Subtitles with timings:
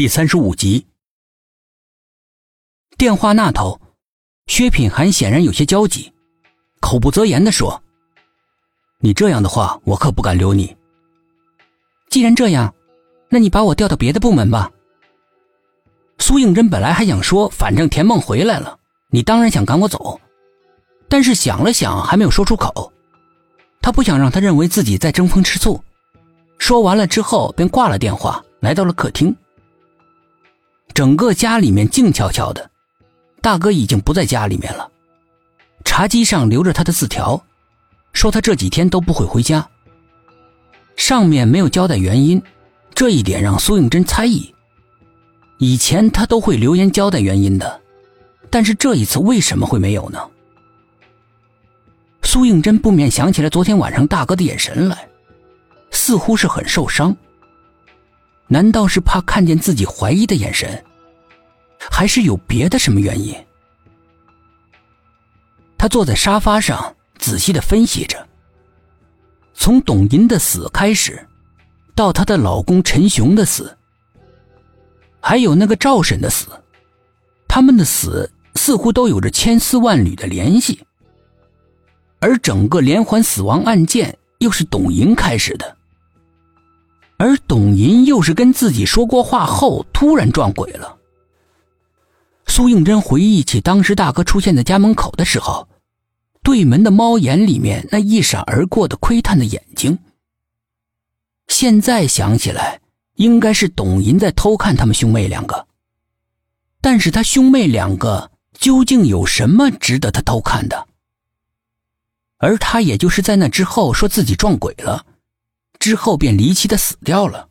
[0.00, 0.86] 第三十五集，
[2.96, 3.78] 电话那头，
[4.46, 6.10] 薛品涵显然有些焦急，
[6.80, 7.82] 口不择言的说
[9.00, 10.74] ：“你这样的话，我可不敢留你。
[12.08, 12.74] 既然这样，
[13.28, 14.70] 那你把我调到别的部门吧。”
[16.18, 18.78] 苏应真本来还想说：“反正田梦回来了，
[19.10, 20.18] 你当然想赶我走。”
[21.10, 22.90] 但是想了想，还没有说出口。
[23.82, 25.78] 他不想让他认为自己在争风吃醋。
[26.56, 29.36] 说完了之后，便挂了电话，来到了客厅。
[31.00, 32.70] 整个家里面静悄悄的，
[33.40, 34.86] 大哥已经不在家里面了。
[35.82, 37.42] 茶几上留着他的字条，
[38.12, 39.66] 说他这几天都不会回家。
[40.96, 42.42] 上面没有交代原因，
[42.92, 44.54] 这一点让苏应真猜疑。
[45.56, 47.80] 以前他都会留言交代原因的，
[48.50, 50.18] 但是这一次为什么会没有呢？
[52.24, 55.08] 苏应真不免想起了昨天晚上大哥的眼神来，
[55.92, 57.16] 似乎是很受伤。
[58.48, 60.84] 难道是怕看见自己怀疑的眼神，
[61.88, 63.34] 还是有别的什么原因？
[65.78, 68.26] 他坐在沙发上，仔细的分析着。
[69.54, 71.26] 从董银的死开始，
[71.94, 73.76] 到她的老公陈雄的死，
[75.20, 76.48] 还有那个赵婶的死，
[77.48, 80.80] 他们的死似乎都有着千丝万缕的联系。
[82.20, 85.76] 而整个连环死亡案件又是董银开始的。
[87.16, 90.96] 而董银又是跟自己说过话后突然撞鬼了。
[92.50, 95.68] 苏应真回忆起当时大哥出现在家门口的时候，
[96.42, 99.98] 对门的猫眼里面那一闪而过的窥探的眼睛。
[101.46, 102.80] 现在想起来，
[103.14, 105.68] 应该是董银在偷看他们兄妹两个。
[106.80, 110.88] 但是他兄妹两个究竟有什么值得他偷看的？
[112.38, 115.06] 而他也就是在那之后说自己撞鬼了。
[115.78, 117.48] 之后便离奇的死掉了。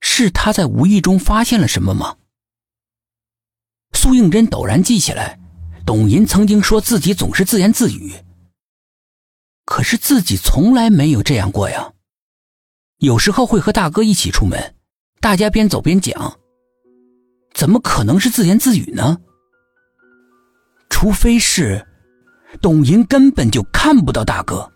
[0.00, 2.16] 是他在无意中发现了什么吗？
[4.08, 5.38] 苏应真陡然记起来，
[5.84, 8.14] 董银曾经说自己总是自言自语。
[9.66, 11.92] 可是自己从来没有这样过呀。
[13.00, 14.74] 有时候会和大哥一起出门，
[15.20, 16.38] 大家边走边讲。
[17.52, 19.18] 怎么可能是自言自语呢？
[20.88, 21.86] 除非是，
[22.62, 24.72] 董银根本就看不到大哥。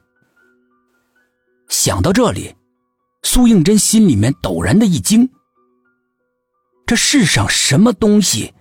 [1.70, 2.54] 想到这里，
[3.22, 5.26] 苏应真心里面陡然的一惊。
[6.84, 8.52] 这世上什么东西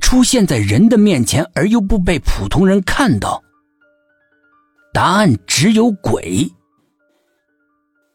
[0.00, 3.42] 出现在人的面前而又不被普通人看到？
[4.92, 6.50] 答案只有鬼。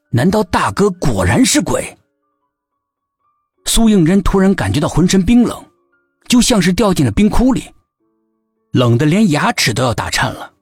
[0.10, 1.98] 难道大哥果然是鬼？
[3.66, 5.64] 苏应真突然感觉到浑身冰冷，
[6.28, 7.64] 就像是掉进了冰窟里，
[8.72, 10.54] 冷的连牙齿都要打颤了。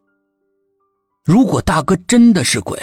[1.24, 2.80] 如果大哥真的是鬼，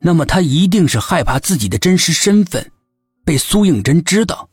[0.00, 2.70] 那么他一定是害怕自己的真实身份
[3.24, 4.48] 被苏应真知道，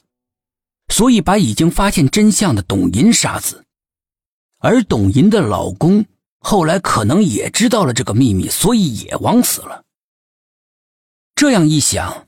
[0.91, 3.63] 所以把已经发现真相的董银杀死，
[4.59, 6.06] 而董银的老公
[6.38, 9.84] 后来可能也知道了这个秘密，所以也枉死了。
[11.34, 12.28] 这样一想，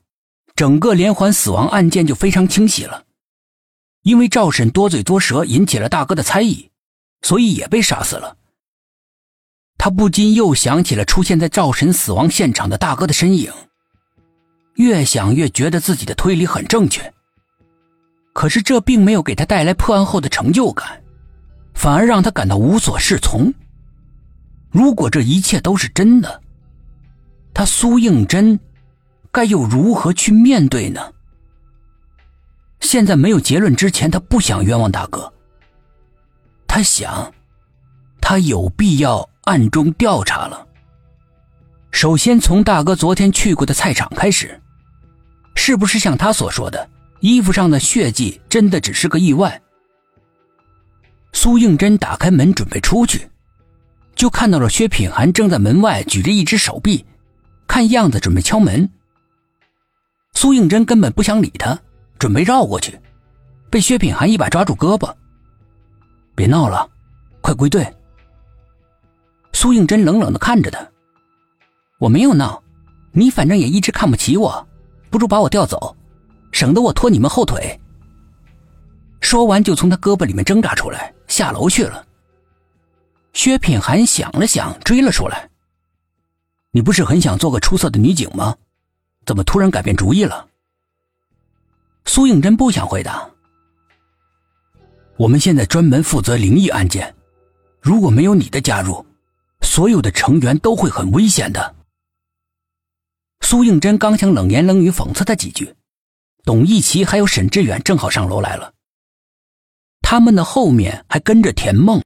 [0.56, 3.04] 整个连环死亡案件就非常清晰了。
[4.02, 6.70] 因为赵婶多嘴多舌，引起了大哥的猜疑，
[7.22, 8.36] 所以也被杀死了。
[9.78, 13.52] 他不禁又想起了出现在赵婶死亡现场的大哥的身影，
[14.74, 17.13] 越想越觉得自己的推理很正确。
[18.34, 21.02] 可是这并没有给他带来破案后的成就感，
[21.72, 23.54] 反而让他感到无所适从。
[24.70, 26.42] 如果这一切都是真的，
[27.54, 28.60] 他苏应真
[29.32, 31.00] 该又如何去面对呢？
[32.80, 35.32] 现在没有结论之前，他不想冤枉大哥。
[36.66, 37.32] 他想，
[38.20, 39.26] 他有必要。
[39.44, 40.66] 暗中调查了。
[41.90, 44.58] 首先从大哥昨天去过的菜场开始，
[45.54, 46.88] 是不是像他所说的，
[47.24, 49.62] 衣服上的血迹真的只是个意外？
[51.32, 53.26] 苏应真打开门准备出去，
[54.14, 57.02] 就看到了薛品涵正在门外举着一只手臂，
[57.66, 58.86] 看样子准备敲门。
[60.34, 61.80] 苏应真根本不想理他，
[62.18, 63.00] 准备绕过去，
[63.70, 65.10] 被薛品涵一把抓住胳膊
[66.36, 66.86] ：“别闹了，
[67.40, 67.90] 快归队。”
[69.54, 70.86] 苏应真冷冷的看着他，
[71.98, 72.62] 我没有闹，
[73.12, 74.68] 你反正也一直看不起我，
[75.08, 75.96] 不如把我调走，
[76.54, 77.78] 省得我拖你们后腿。
[79.20, 82.06] 说完，就从他胳膊里面挣扎出来，下楼去了。
[83.32, 85.50] 薛品涵想了想，追了出来
[86.70, 88.56] ：“你不是很想做个出色的女警吗？
[89.26, 90.46] 怎么突然改变主意了？”
[92.06, 93.28] 苏应真不想回答。
[95.16, 97.12] 我们现在专门负责灵异案件，
[97.80, 99.04] 如果没有你的加入。
[99.60, 101.74] 所有的成员都会很危险的。
[103.40, 105.74] 苏应真刚想冷言冷语讽刺他几句，
[106.44, 108.72] 董一奇还有沈志远正好上楼来了，
[110.00, 112.02] 他们的后面还跟着田梦。